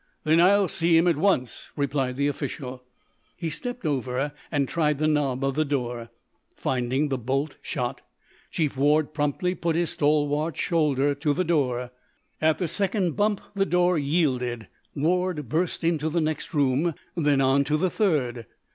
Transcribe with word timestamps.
"Then 0.23 0.41
I'll 0.41 0.67
see 0.67 0.97
him 0.97 1.07
at 1.07 1.15
once," 1.17 1.69
replied 1.75 2.15
the 2.17 2.25
official. 2.25 2.81
He 3.37 3.51
stepped 3.51 3.85
over 3.85 4.33
and 4.51 4.67
tried 4.67 4.97
the 4.97 5.07
knob 5.07 5.43
of 5.43 5.53
the 5.53 5.63
door. 5.63 6.09
Finding 6.55 7.09
the 7.09 7.19
bolt 7.19 7.57
shot, 7.61 8.01
Chief 8.49 8.75
Ward 8.75 9.13
promptly 9.13 9.53
put 9.53 9.75
his 9.75 9.91
stalwart 9.91 10.57
shoulder 10.57 11.13
to 11.13 11.35
the 11.35 11.43
door. 11.43 11.91
At 12.41 12.57
the 12.57 12.67
second 12.67 13.11
bump 13.15 13.41
the 13.53 13.63
door 13.63 13.99
yielded. 13.99 14.67
Ward 14.95 15.47
burst 15.47 15.83
into 15.83 16.09
the 16.09 16.19
next 16.19 16.51
room, 16.51 16.95
then 17.15 17.39
on 17.39 17.63
to 17.65 17.77
the 17.77 17.91
third. 17.91 18.47